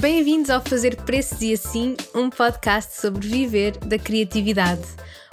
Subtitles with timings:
[0.00, 4.80] Bem-vindos ao Fazer Preços e Assim, um podcast sobre viver da criatividade.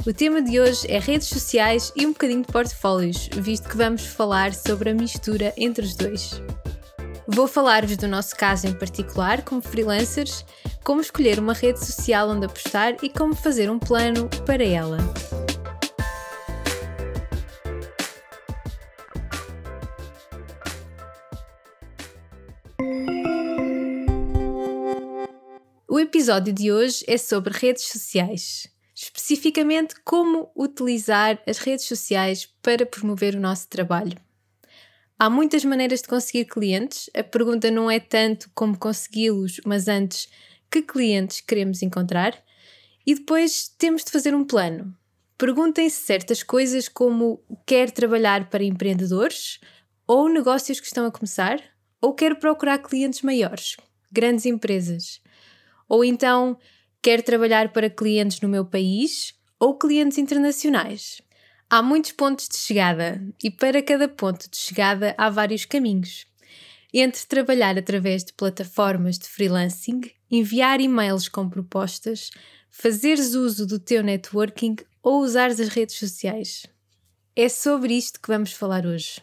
[0.06, 4.06] O tema de hoje é redes sociais e um bocadinho de portfólios, visto que vamos
[4.06, 6.44] falar sobre a mistura entre os dois.
[7.26, 10.44] Vou falar-vos do nosso caso em particular, como freelancers,
[10.84, 14.98] como escolher uma rede social onde apostar e como fazer um plano para ela.
[26.28, 33.34] Episódio de hoje é sobre redes sociais, especificamente como utilizar as redes sociais para promover
[33.34, 34.20] o nosso trabalho.
[35.18, 40.28] Há muitas maneiras de conseguir clientes, a pergunta não é tanto como consegui-los, mas antes
[40.70, 42.38] que clientes queremos encontrar.
[43.06, 44.94] E depois temos de fazer um plano.
[45.38, 49.62] Perguntem-se certas coisas como quer trabalhar para empreendedores
[50.06, 51.64] ou negócios que estão a começar,
[52.02, 53.78] ou quer procurar clientes maiores,
[54.12, 55.26] grandes empresas.
[55.88, 56.58] Ou então
[57.02, 61.22] quer trabalhar para clientes no meu país ou clientes internacionais.
[61.70, 66.26] Há muitos pontos de chegada e para cada ponto de chegada há vários caminhos.
[66.94, 72.30] Entre trabalhar através de plataformas de freelancing, enviar e-mails com propostas,
[72.70, 76.66] fazeres uso do teu networking ou usares as redes sociais.
[77.36, 79.22] É sobre isto que vamos falar hoje.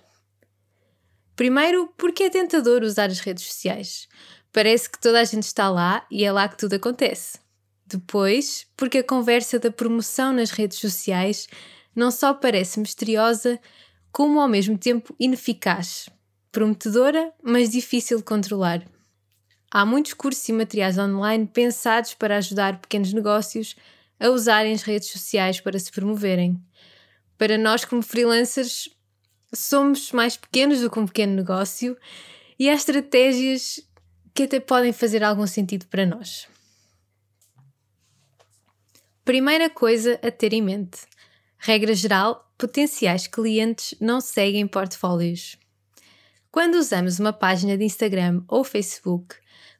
[1.35, 4.09] Primeiro, porque é tentador usar as redes sociais.
[4.55, 7.41] Parece que toda a gente está lá e é lá que tudo acontece.
[7.85, 11.49] Depois, porque a conversa da promoção nas redes sociais
[11.95, 13.61] não só parece misteriosa,
[14.13, 16.09] como ao mesmo tempo ineficaz,
[16.53, 18.87] prometedora, mas difícil de controlar.
[19.73, 23.75] Há muitos cursos e materiais online pensados para ajudar pequenos negócios
[24.21, 26.63] a usarem as redes sociais para se promoverem.
[27.37, 28.89] Para nós, como freelancers,
[29.53, 31.97] somos mais pequenos do que um pequeno negócio
[32.57, 33.83] e há estratégias
[34.35, 36.49] que até podem fazer algum sentido para nós.
[39.25, 41.03] Primeira coisa a ter em mente:
[41.57, 45.57] regra geral, potenciais clientes não seguem portfólios.
[46.51, 49.37] Quando usamos uma página de Instagram ou Facebook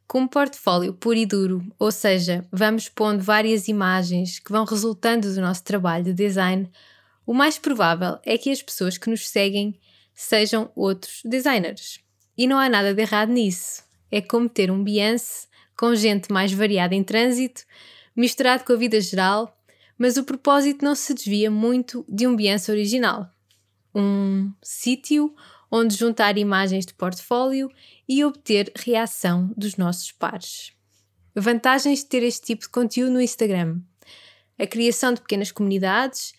[0.07, 5.33] com um portfólio puro e duro, ou seja, vamos pondo várias imagens que vão resultando
[5.33, 6.71] do nosso trabalho de design,
[7.27, 9.79] o mais provável é que as pessoas que nos seguem
[10.15, 12.01] sejam outros designers.
[12.37, 16.53] E não há nada de errado nisso é como ter um Beyoncé com gente mais
[16.53, 17.65] variada em trânsito,
[18.15, 19.57] misturado com a vida geral,
[19.99, 23.29] mas o propósito não se desvia muito de um Beyoncé original.
[23.95, 25.35] Um sítio
[25.71, 27.69] onde juntar imagens de portfólio
[28.09, 30.73] e obter reação dos nossos pares.
[31.35, 33.81] Vantagens de ter este tipo de conteúdo no Instagram:
[34.59, 36.33] a criação de pequenas comunidades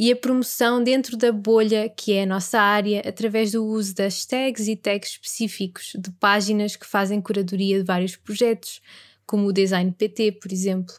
[0.00, 4.04] e a promoção dentro da bolha que é a nossa área através do uso de
[4.04, 8.80] hashtags e tags específicos de páginas que fazem curadoria de vários projetos,
[9.26, 10.94] como o Design PT, por exemplo.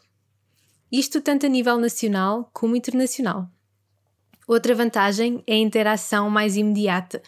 [0.92, 3.48] Isto tanto a nível nacional como internacional.
[4.46, 7.22] Outra vantagem é a interação mais imediata,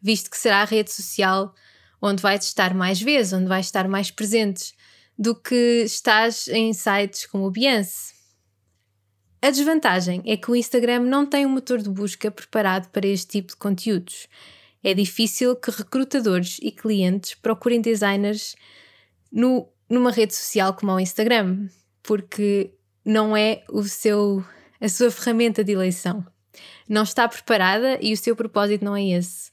[0.00, 1.54] visto que será a rede social
[2.00, 4.72] onde vais estar mais vezes, onde vais estar mais presentes,
[5.18, 8.21] do que estás em sites como o Behance,
[9.42, 13.26] a desvantagem é que o Instagram não tem um motor de busca preparado para este
[13.26, 14.28] tipo de conteúdos.
[14.84, 18.54] É difícil que recrutadores e clientes procurem designers
[19.32, 21.66] no, numa rede social como o Instagram,
[22.04, 22.72] porque
[23.04, 24.44] não é o seu,
[24.80, 26.24] a sua ferramenta de eleição.
[26.88, 29.50] Não está preparada e o seu propósito não é esse.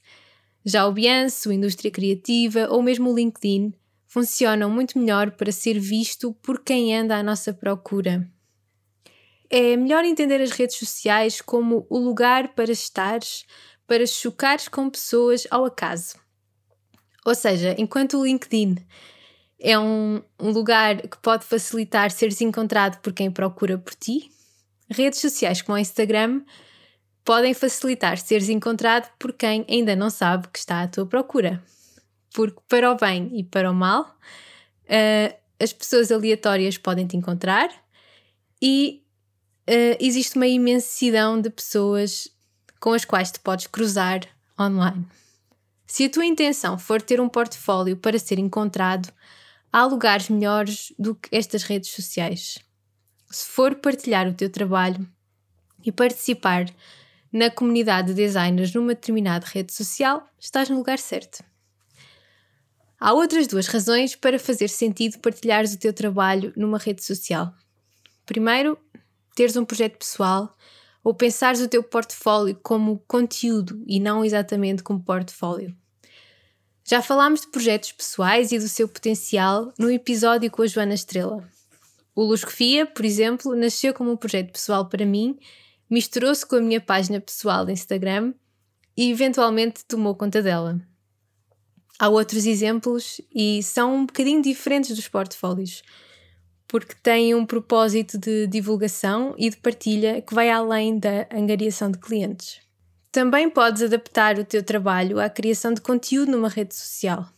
[0.64, 3.74] Já o Behance, o Indústria Criativa ou mesmo o LinkedIn
[4.06, 8.30] funcionam muito melhor para ser visto por quem anda à nossa procura
[9.50, 13.44] é melhor entender as redes sociais como o lugar para estares,
[13.86, 16.14] para chocares com pessoas ao acaso.
[17.26, 18.76] Ou seja, enquanto o LinkedIn
[19.58, 24.30] é um, um lugar que pode facilitar seres encontrado por quem procura por ti,
[24.88, 26.42] redes sociais como o Instagram
[27.24, 31.62] podem facilitar seres encontrado por quem ainda não sabe que está à tua procura.
[32.32, 34.02] Porque, para o bem e para o mal,
[34.84, 37.68] uh, as pessoas aleatórias podem te encontrar
[38.62, 39.02] e
[39.70, 42.28] uh, existe uma imensidão de pessoas
[42.80, 44.26] com as quais te podes cruzar
[44.58, 45.06] online.
[45.86, 49.12] Se a tua intenção for ter um portfólio para ser encontrado,
[49.72, 52.58] há lugares melhores do que estas redes sociais.
[53.30, 55.06] Se for partilhar o teu trabalho
[55.84, 56.66] e participar
[57.32, 61.44] na comunidade de designers numa determinada rede social, estás no lugar certo.
[62.98, 67.54] Há outras duas razões para fazer sentido partilhares o teu trabalho numa rede social.
[68.26, 68.78] Primeiro,
[69.40, 70.54] teres um projeto pessoal
[71.02, 75.74] ou pensares o teu portfólio como conteúdo e não exatamente como portfólio.
[76.84, 81.42] Já falámos de projetos pessoais e do seu potencial no episódio com a Joana Estrela.
[82.14, 85.38] O Luscofia, por exemplo, nasceu como um projeto pessoal para mim,
[85.88, 88.34] misturou-se com a minha página pessoal de Instagram
[88.94, 90.78] e eventualmente tomou conta dela.
[91.98, 95.82] Há outros exemplos e são um bocadinho diferentes dos portfólios,
[96.70, 101.98] porque têm um propósito de divulgação e de partilha que vai além da angariação de
[101.98, 102.60] clientes.
[103.10, 107.28] Também podes adaptar o teu trabalho à criação de conteúdo numa rede social.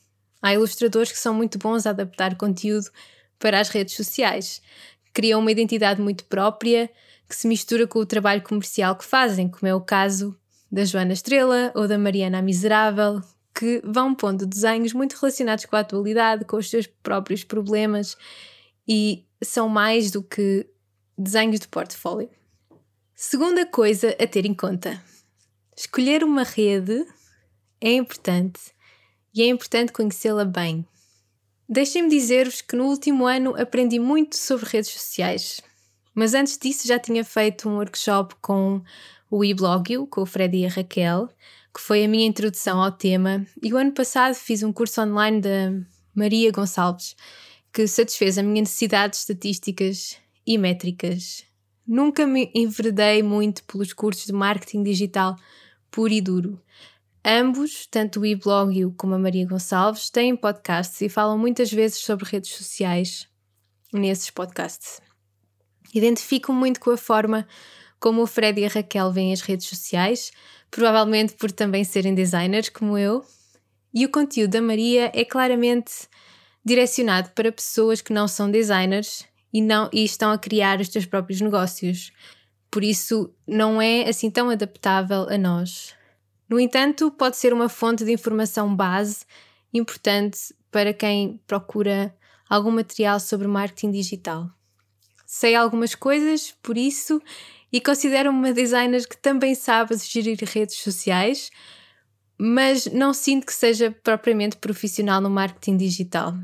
[0.43, 2.91] Há ilustradores que são muito bons a adaptar conteúdo
[3.39, 4.61] para as redes sociais.
[5.15, 6.91] Criam uma identidade muito própria
[7.27, 10.37] que se mistura com o trabalho comercial que fazem, como é o caso
[10.71, 13.23] da Joana Estrela ou da Mariana Miserável,
[13.59, 18.15] que vão pondo desenhos muito relacionados com a atualidade, com os seus próprios problemas
[18.87, 20.67] e são mais do que
[21.17, 22.31] desenhos de portfólio.
[23.15, 25.03] Segunda coisa a ter em conta:
[25.77, 27.07] escolher uma rede
[27.81, 28.61] é importante
[29.35, 30.87] e é importante conhecê-la bem.
[31.69, 35.61] Deixem-me dizer-vos que no último ano aprendi muito sobre redes sociais,
[36.15, 38.83] mas antes disso já tinha feito um workshop com
[39.31, 41.29] o eBlogio, com o Fred e a Raquel,
[41.73, 45.41] que foi a minha introdução ao tema, e o ano passado fiz um curso online
[45.41, 45.73] da
[46.15, 47.17] Maria Gonçalves,
[47.73, 51.45] que satisfez a minha necessidade de estatísticas e métricas.
[51.87, 55.37] Nunca me enveredei muito pelos cursos de marketing digital
[55.91, 56.61] puro e duro.
[57.25, 62.29] Ambos, tanto o eBlogio como a Maria Gonçalves, têm podcasts e falam muitas vezes sobre
[62.29, 63.29] redes sociais
[63.93, 65.01] nesses podcasts.
[65.95, 67.47] Identifico muito com a forma
[68.01, 70.33] como o Fred e a Raquel veem as redes sociais,
[70.71, 73.25] provavelmente por também serem designers como eu,
[73.95, 76.09] e o conteúdo da Maria é claramente
[76.65, 81.05] direcionado para pessoas que não são designers e, não, e estão a criar os seus
[81.05, 82.13] próprios negócios.
[82.71, 85.95] Por isso, não é assim tão adaptável a nós.
[86.49, 89.25] No entanto, pode ser uma fonte de informação base
[89.73, 92.15] importante para quem procura
[92.49, 94.51] algum material sobre marketing digital.
[95.27, 97.21] Sei algumas coisas, por isso,
[97.73, 101.51] e considero-me uma designer que também sabe gerir redes sociais,
[102.39, 106.35] mas não sinto que seja propriamente profissional no marketing digital.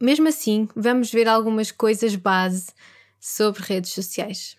[0.00, 2.72] Mesmo assim, vamos ver algumas coisas base
[3.20, 4.56] sobre redes sociais.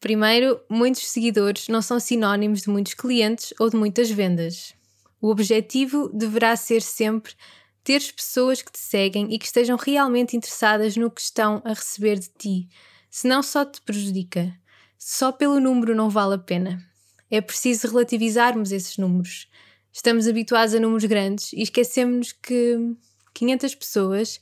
[0.00, 4.74] Primeiro, muitos seguidores não são sinónimos de muitos clientes ou de muitas vendas.
[5.20, 7.34] O objetivo deverá ser sempre
[7.82, 12.18] ter pessoas que te seguem e que estejam realmente interessadas no que estão a receber
[12.18, 12.68] de ti,
[13.10, 14.52] senão só te prejudica.
[14.98, 16.84] Só pelo número não vale a pena.
[17.30, 19.48] É preciso relativizarmos esses números.
[19.96, 22.76] Estamos habituados a números grandes e esquecemos que
[23.32, 24.40] 500 pessoas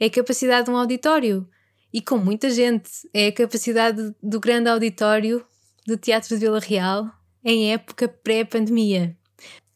[0.00, 1.46] é a capacidade de um auditório.
[1.92, 5.46] E com muita gente, é a capacidade do grande auditório
[5.86, 7.06] do Teatro de Vila Real
[7.44, 9.14] em época pré-pandemia.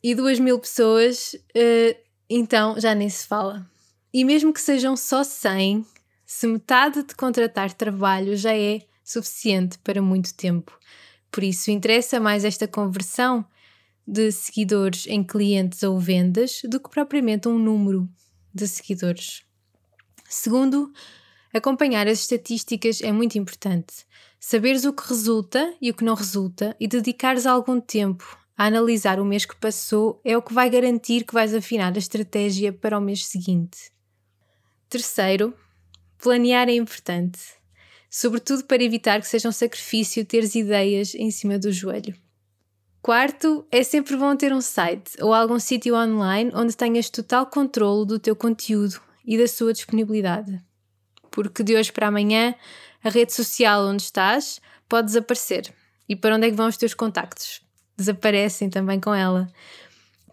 [0.03, 1.95] E duas mil pessoas, uh,
[2.31, 3.71] então já nem se fala.
[4.11, 5.85] E mesmo que sejam só 100,
[6.25, 10.73] se metade de contratar trabalho já é suficiente para muito tempo.
[11.31, 13.45] Por isso, interessa mais esta conversão
[14.09, 18.09] de seguidores em clientes ou vendas do que propriamente um número
[18.55, 19.43] de seguidores.
[20.29, 20.91] Segundo,
[21.53, 24.07] acompanhar as estatísticas é muito importante.
[24.41, 29.21] Saberes o que resulta e o que não resulta e dedicares algum tempo a analisar
[29.21, 32.99] o mês que passou é o que vai garantir que vais afinar a estratégia para
[32.99, 33.93] o mês seguinte.
[34.89, 35.53] Terceiro,
[36.19, 37.59] planear é importante
[38.11, 42.15] sobretudo para evitar que seja um sacrifício teres ideias em cima do joelho.
[43.01, 48.07] Quarto, é sempre bom ter um site ou algum sítio online onde tenhas total controle
[48.07, 50.61] do teu conteúdo e da sua disponibilidade.
[51.31, 52.55] Porque de hoje para amanhã,
[53.03, 55.73] a rede social onde estás pode desaparecer.
[56.09, 57.61] E para onde é que vão os teus contactos?
[57.97, 59.49] Desaparecem também com ela.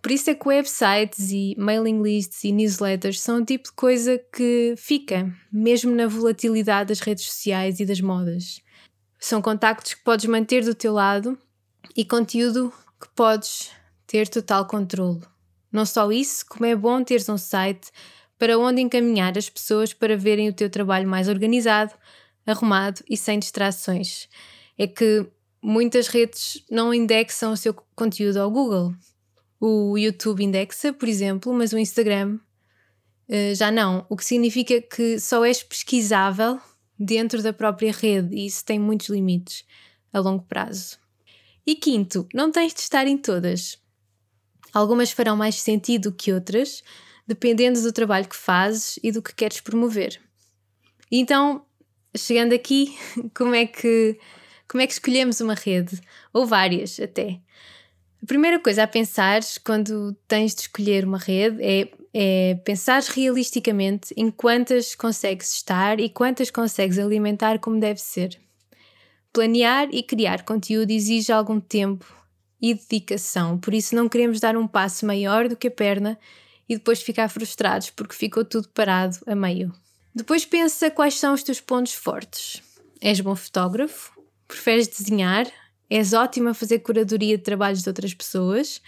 [0.02, 4.20] Por isso é que websites e mailing lists e newsletters são o tipo de coisa
[4.32, 8.62] que fica, mesmo na volatilidade das redes sociais e das modas.
[9.20, 11.38] São contactos que podes manter do teu lado
[11.96, 13.72] e conteúdo que podes
[14.06, 15.22] ter total controle.
[15.72, 17.92] Não só isso, como é bom teres um site
[18.38, 21.94] para onde encaminhar as pessoas para verem o teu trabalho mais organizado,
[22.46, 24.28] arrumado e sem distrações.
[24.78, 25.25] É que
[25.62, 28.94] muitas redes não indexam o seu conteúdo ao Google
[29.60, 32.40] o YouTube indexa, por exemplo, mas o Instagram
[33.30, 34.06] uh, já não.
[34.10, 36.60] O que significa que só és pesquisável
[36.98, 39.66] dentro da própria rede e isso tem muitos limites
[40.14, 40.98] a longo prazo.
[41.66, 43.78] E quinto, não tens de estar em todas.
[44.74, 46.84] Algumas farão mais sentido que outras,
[47.26, 50.22] dependendo do trabalho que fazes e do que queres promover.
[51.12, 51.66] Então,
[52.16, 52.96] chegando aqui,
[53.34, 54.20] como é que
[54.68, 56.02] como é que escolhemos uma rede
[56.34, 57.40] ou várias até?
[58.22, 64.14] A primeira coisa a pensar quando tens de escolher uma rede é, é pensar realisticamente
[64.18, 68.40] em quantas consegues estar e quantas consegues alimentar como deve ser.
[69.36, 72.06] Planear e criar conteúdo exige algum tempo
[72.62, 76.18] e dedicação, por isso não queremos dar um passo maior do que a perna
[76.70, 79.74] e depois ficar frustrados porque ficou tudo parado a meio.
[80.15, 82.63] Depois pensa quais são os teus pontos fortes.
[83.01, 84.18] És bom fotógrafo?
[84.48, 85.51] Preferes desenhar?
[85.89, 88.82] És ótima a fazer curadoria de trabalhos de outras pessoas?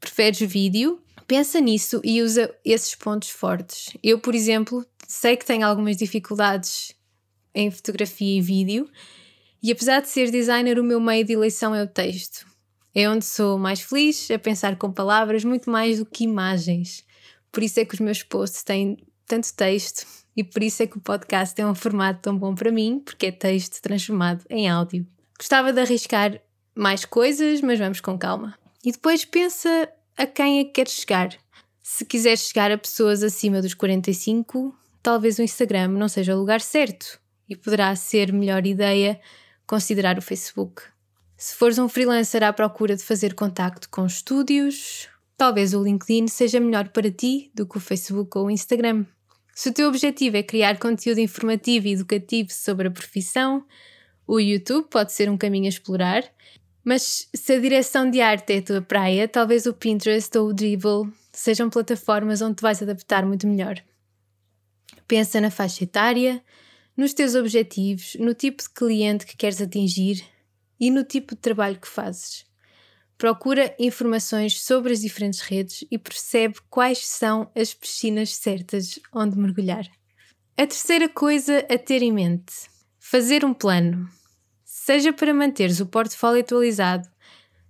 [0.00, 0.98] Preferes vídeo?
[1.26, 3.94] Pensa nisso e usa esses pontos fortes.
[4.02, 6.96] Eu, por exemplo, sei que tenho algumas dificuldades
[7.54, 8.88] em fotografia e vídeo,
[9.62, 12.46] e apesar de ser designer, o meu meio de eleição é o texto.
[12.94, 17.04] É onde sou mais feliz a pensar com palavras muito mais do que imagens.
[17.52, 20.96] Por isso é que os meus posts têm tanto texto e por isso é que
[20.96, 25.06] o podcast é um formato tão bom para mim, porque é texto transformado em áudio.
[25.38, 26.40] Gostava de arriscar
[26.74, 28.58] mais coisas, mas vamos com calma.
[28.84, 31.36] E depois pensa a quem é que queres chegar.
[31.82, 36.60] Se quiseres chegar a pessoas acima dos 45, talvez o Instagram não seja o lugar
[36.60, 39.20] certo e poderá ser melhor ideia
[39.70, 40.82] considerar o Facebook.
[41.36, 46.58] Se fores um freelancer à procura de fazer contacto com estúdios, talvez o LinkedIn seja
[46.58, 49.06] melhor para ti do que o Facebook ou o Instagram.
[49.54, 53.64] Se o teu objetivo é criar conteúdo informativo e educativo sobre a profissão,
[54.26, 56.24] o YouTube pode ser um caminho a explorar,
[56.84, 60.52] mas se a direção de arte é a tua praia, talvez o Pinterest ou o
[60.52, 63.80] Dribble sejam plataformas onde te vais adaptar muito melhor.
[65.06, 66.42] Pensa na faixa etária,
[67.00, 70.22] nos teus objetivos, no tipo de cliente que queres atingir
[70.78, 72.44] e no tipo de trabalho que fazes.
[73.16, 79.88] Procura informações sobre as diferentes redes e percebe quais são as piscinas certas onde mergulhar.
[80.58, 82.52] A terceira coisa a ter em mente:
[82.98, 84.06] fazer um plano.
[84.62, 87.08] Seja para manteres o portfólio atualizado,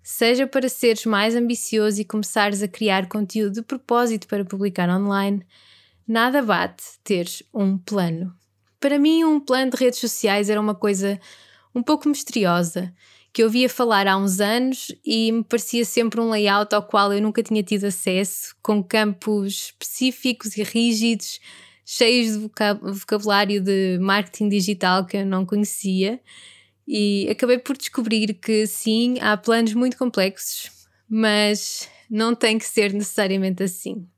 [0.03, 5.47] seja para seres mais ambicioso e começares a criar conteúdo de propósito para publicar online,
[6.05, 8.40] nada bate teres um plano.
[8.81, 11.21] Para mim, um plano de redes sociais era uma coisa
[11.75, 12.93] um pouco misteriosa
[13.33, 17.13] que eu ouvia falar há uns anos e me parecia sempre um layout ao qual
[17.13, 21.41] eu nunca tinha tido acesso, com campos específicos e rígidos,
[21.85, 22.51] cheios de
[22.99, 26.21] vocabulário de marketing digital que eu não conhecia.
[26.87, 30.69] E acabei por descobrir que sim, há planos muito complexos,
[31.09, 34.09] mas não tem que ser necessariamente assim.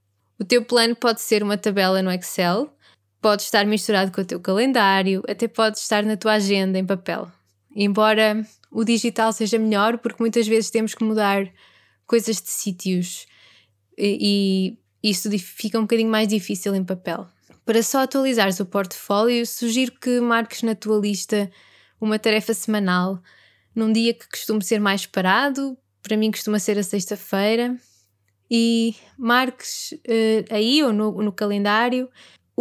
[0.40, 2.74] O teu plano pode ser uma tabela no Excel,
[3.22, 7.30] pode estar misturado com o teu calendário, até pode estar na tua agenda em papel.
[7.74, 11.48] Embora o digital seja melhor, porque muitas vezes temos que mudar
[12.04, 13.26] coisas de sítios
[13.96, 17.26] e, e isso fica um bocadinho mais difícil em papel.
[17.64, 21.48] Para só atualizares o portfólio, sugiro que marques na tua lista
[22.00, 23.22] uma tarefa semanal
[23.74, 27.74] num dia que costuma ser mais parado, para mim costuma ser a sexta-feira,
[28.50, 32.10] e marques uh, aí ou no, no calendário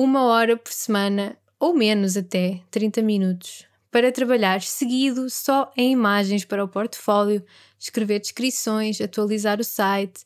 [0.01, 6.43] uma hora por semana ou menos até 30 minutos para trabalhar seguido só em imagens
[6.43, 7.45] para o portfólio,
[7.77, 10.25] escrever descrições, atualizar o site.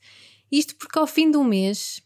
[0.50, 2.02] Isto porque ao fim de um mês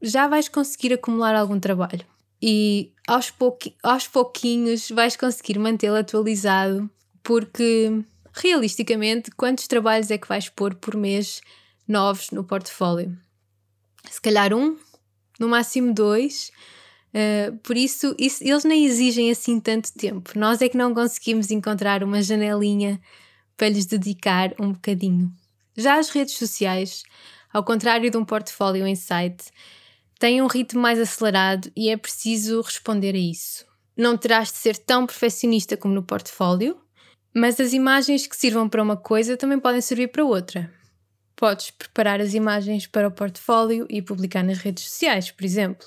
[0.00, 2.04] já vais conseguir acumular algum trabalho
[2.42, 6.90] e aos, pouqui aos pouquinhos vais conseguir mantê-lo atualizado,
[7.22, 8.02] porque
[8.32, 11.40] realisticamente, quantos trabalhos é que vais pôr por mês
[11.86, 13.16] novos no portfólio?
[14.10, 14.76] Se calhar um,
[15.38, 16.50] no máximo dois
[17.14, 20.32] Uh, por isso, isso, eles nem exigem assim tanto tempo.
[20.34, 23.00] Nós é que não conseguimos encontrar uma janelinha
[23.56, 25.32] para lhes dedicar um bocadinho.
[25.76, 27.02] Já as redes sociais,
[27.52, 29.44] ao contrário de um portfólio em site,
[30.18, 33.66] têm um ritmo mais acelerado e é preciso responder a isso.
[33.96, 36.80] Não terás de ser tão perfeccionista como no portfólio,
[37.34, 40.72] mas as imagens que sirvam para uma coisa também podem servir para outra.
[41.36, 45.86] Podes preparar as imagens para o portfólio e publicar nas redes sociais, por exemplo.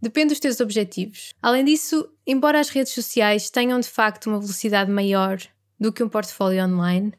[0.00, 1.32] Depende dos teus objetivos.
[1.40, 5.38] Além disso, embora as redes sociais tenham de facto uma velocidade maior
[5.78, 7.12] do que um portfólio online,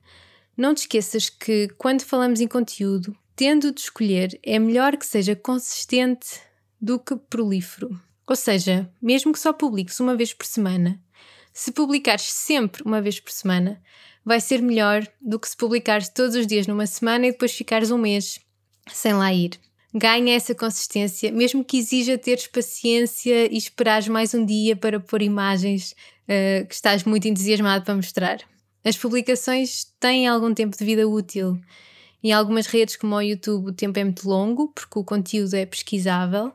[0.55, 5.35] não te esqueças que quando falamos em conteúdo, tendo de escolher, é melhor que seja
[5.35, 6.39] consistente
[6.79, 7.99] do que prolífero.
[8.25, 10.99] Ou seja, mesmo que só publiques uma vez por semana,
[11.53, 13.81] se publicares sempre uma vez por semana,
[14.23, 17.89] vai ser melhor do que se publicares todos os dias numa semana e depois ficares
[17.89, 18.39] um mês
[18.91, 19.59] sem lá ir
[19.97, 25.21] ganha essa consistência, mesmo que exija teres paciência e esperares mais um dia para pôr
[25.21, 28.39] imagens uh, que estás muito entusiasmado para mostrar.
[28.83, 31.59] As publicações têm algum tempo de vida útil.
[32.23, 35.65] Em algumas redes, como o YouTube, o tempo é muito longo, porque o conteúdo é
[35.65, 36.53] pesquisável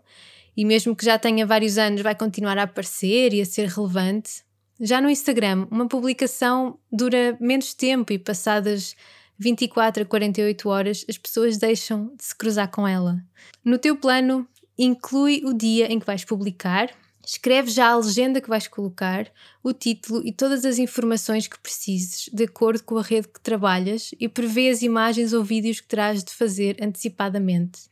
[0.57, 4.43] e, mesmo que já tenha vários anos, vai continuar a aparecer e a ser relevante.
[4.81, 8.97] Já no Instagram, uma publicação dura menos tempo e, passadas
[9.43, 13.23] 24 a 48 horas, as pessoas deixam de se cruzar com ela.
[13.65, 14.47] No teu plano,
[14.79, 16.91] inclui o dia em que vais publicar,
[17.27, 19.31] escreve já a legenda que vais colocar,
[19.63, 24.13] o título e todas as informações que precises, de acordo com a rede que trabalhas,
[24.19, 27.91] e prevê as imagens ou vídeos que terás de fazer antecipadamente.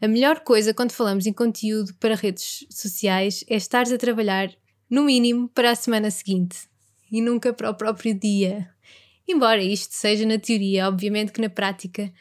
[0.00, 4.50] A melhor coisa quando falamos em conteúdo para redes sociais é estares a trabalhar,
[4.88, 6.70] no mínimo, para a semana seguinte
[7.10, 8.70] e nunca para o próprio dia.
[9.28, 12.12] Embora isto seja na teoria, obviamente que na prática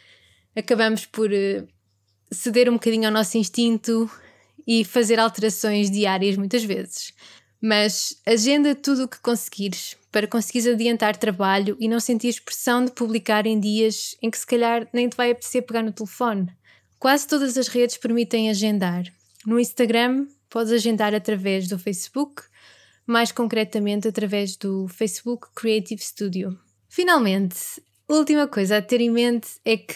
[0.55, 1.67] acabamos por uh,
[2.31, 4.09] ceder um bocadinho ao nosso instinto
[4.67, 7.13] e fazer alterações diárias muitas vezes.
[7.61, 12.91] Mas agenda tudo o que conseguires para conseguires adiantar trabalho e não sentir pressão de
[12.91, 16.47] publicar em dias em que se calhar nem te vai apetecer pegar no telefone.
[16.97, 19.03] Quase todas as redes permitem agendar.
[19.45, 22.43] No Instagram, podes agendar através do Facebook,
[23.05, 26.59] mais concretamente através do Facebook Creative Studio.
[26.89, 27.55] Finalmente,
[28.07, 29.95] última coisa a ter em mente é que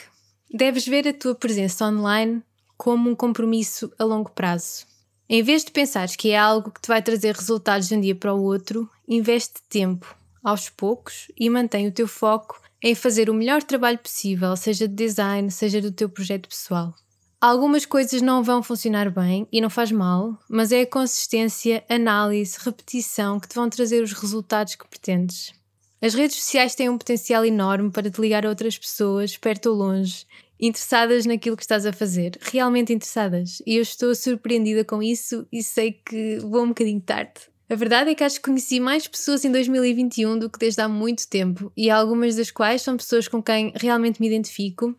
[0.53, 2.43] deves ver a tua presença online
[2.77, 4.85] como um compromisso a longo prazo.
[5.27, 8.13] Em vez de pensares que é algo que te vai trazer resultados de um dia
[8.13, 13.33] para o outro, investe tempo, aos poucos, e mantém o teu foco em fazer o
[13.33, 16.93] melhor trabalho possível, seja de design, seja do teu projeto pessoal.
[17.41, 22.57] Algumas coisas não vão funcionar bem e não faz mal, mas é a consistência, análise,
[22.59, 25.53] repetição que te vão trazer os resultados que pretendes.
[26.03, 29.75] As redes sociais têm um potencial enorme para te ligar a outras pessoas, perto ou
[29.77, 30.25] longe,
[30.59, 33.61] interessadas naquilo que estás a fazer, realmente interessadas.
[33.65, 37.31] E eu estou surpreendida com isso e sei que vou um bocadinho tarde.
[37.69, 40.89] A verdade é que acho que conheci mais pessoas em 2021 do que desde há
[40.89, 44.93] muito tempo, e algumas das quais são pessoas com quem realmente me identifico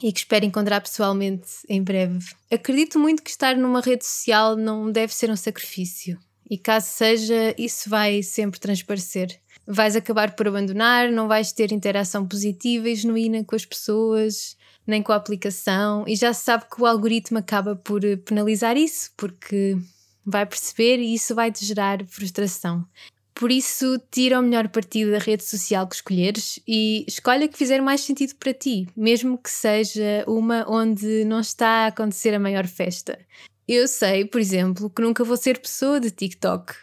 [0.00, 2.32] e que espero encontrar pessoalmente em breve.
[2.48, 6.16] Acredito muito que estar numa rede social não deve ser um sacrifício,
[6.48, 12.26] e caso seja, isso vai sempre transparecer vais acabar por abandonar, não vais ter interação
[12.26, 14.56] positiva e genuína com as pessoas,
[14.86, 19.10] nem com a aplicação, e já se sabe que o algoritmo acaba por penalizar isso,
[19.16, 19.76] porque
[20.24, 22.86] vai perceber e isso vai te gerar frustração.
[23.34, 27.80] Por isso, tira o melhor partido da rede social que escolheres e escolha que fizer
[27.80, 32.66] mais sentido para ti, mesmo que seja uma onde não está a acontecer a maior
[32.66, 33.18] festa.
[33.66, 36.74] Eu sei, por exemplo, que nunca vou ser pessoa de TikTok.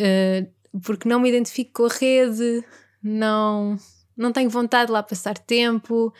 [0.00, 0.48] Uh,
[0.82, 2.64] porque não me identifico com a rede,
[3.02, 3.76] não,
[4.16, 6.12] não tenho vontade de lá passar tempo,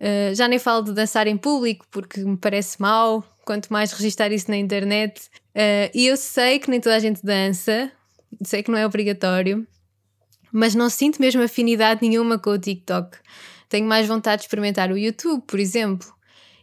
[0.00, 4.32] uh, já nem falo de dançar em público porque me parece mal, quanto mais registar
[4.32, 5.28] isso na internet.
[5.54, 7.90] Uh, e eu sei que nem toda a gente dança,
[8.44, 9.66] sei que não é obrigatório,
[10.52, 13.18] mas não sinto mesmo afinidade nenhuma com o TikTok.
[13.68, 16.08] Tenho mais vontade de experimentar o YouTube, por exemplo.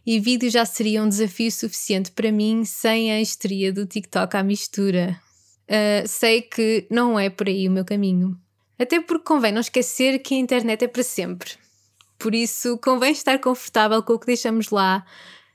[0.04, 4.42] E vídeo já seria um desafio suficiente para mim sem a histeria do TikTok à
[4.42, 5.20] mistura
[5.68, 8.38] uh, sei que não é por aí o meu caminho.
[8.78, 11.52] Até porque convém não esquecer que a internet é para sempre.
[12.18, 15.04] Por isso, convém estar confortável com o que deixamos lá,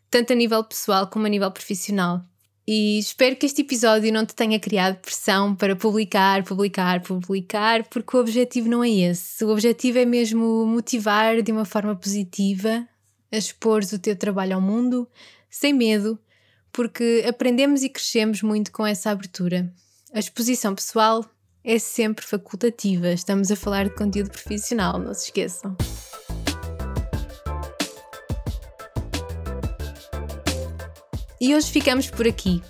[0.10, 2.24] tanto a nível pessoal como a nível profissional.
[2.68, 8.16] E espero que este episódio não te tenha criado pressão para publicar, publicar, publicar, porque
[8.16, 9.44] o objetivo não é esse.
[9.44, 12.88] O objetivo é mesmo motivar de uma forma positiva,
[13.32, 15.08] a expor o teu trabalho ao mundo,
[15.50, 16.20] sem medo,
[16.72, 19.74] porque aprendemos e crescemos muito com essa abertura.
[20.14, 21.24] A exposição pessoal
[21.64, 23.08] é sempre facultativa.
[23.14, 25.74] Estamos a falar de conteúdo profissional, não se esqueçam.
[31.40, 32.62] E hoje ficamos por aqui.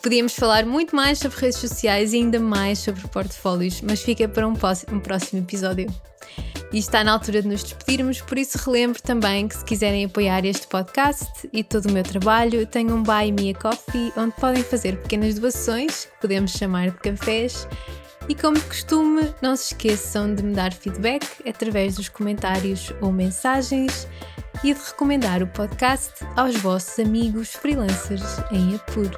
[0.00, 4.46] Podíamos falar muito mais sobre redes sociais e ainda mais sobre portfólios, mas fica para
[4.46, 5.88] um próximo episódio.
[6.72, 10.44] E está na altura de nos despedirmos, por isso relembro também que se quiserem apoiar
[10.44, 14.62] este podcast e todo o meu trabalho, tenho um Buy Me a Coffee onde podem
[14.62, 17.68] fazer pequenas doações, podemos chamar de cafés.
[18.28, 23.12] E como de costume, não se esqueçam de me dar feedback através dos comentários ou
[23.12, 24.08] mensagens
[24.64, 29.16] e de recomendar o podcast aos vossos amigos freelancers em apuro.